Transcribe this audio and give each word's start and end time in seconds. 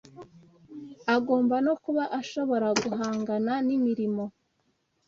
agomba 1.15 1.55
no 1.65 1.73
kuba 1.83 2.03
ashobora 2.19 2.67
guhangana 2.83 3.53
n'imirimo 3.67 4.23